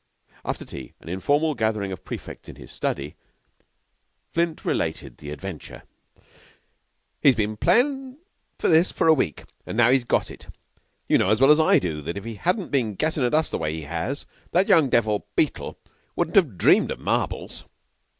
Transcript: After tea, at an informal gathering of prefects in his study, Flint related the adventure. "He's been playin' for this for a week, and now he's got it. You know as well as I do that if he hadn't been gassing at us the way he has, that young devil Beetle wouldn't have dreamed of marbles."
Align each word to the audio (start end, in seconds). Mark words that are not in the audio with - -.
After 0.43 0.65
tea, 0.65 0.95
at 0.99 1.07
an 1.09 1.13
informal 1.13 1.53
gathering 1.53 1.91
of 1.91 2.03
prefects 2.03 2.49
in 2.49 2.55
his 2.55 2.71
study, 2.71 3.15
Flint 4.33 4.65
related 4.65 5.17
the 5.17 5.29
adventure. 5.29 5.83
"He's 7.21 7.35
been 7.35 7.55
playin' 7.55 8.17
for 8.57 8.67
this 8.67 8.91
for 8.91 9.07
a 9.07 9.13
week, 9.13 9.43
and 9.63 9.77
now 9.77 9.91
he's 9.91 10.03
got 10.05 10.31
it. 10.31 10.47
You 11.07 11.19
know 11.19 11.29
as 11.29 11.39
well 11.39 11.51
as 11.51 11.59
I 11.59 11.77
do 11.77 12.01
that 12.01 12.17
if 12.17 12.23
he 12.23 12.33
hadn't 12.33 12.71
been 12.71 12.95
gassing 12.95 13.23
at 13.23 13.35
us 13.35 13.49
the 13.49 13.59
way 13.59 13.75
he 13.75 13.83
has, 13.83 14.25
that 14.53 14.67
young 14.67 14.89
devil 14.89 15.27
Beetle 15.35 15.77
wouldn't 16.15 16.35
have 16.35 16.57
dreamed 16.57 16.89
of 16.89 16.97
marbles." 16.97 17.65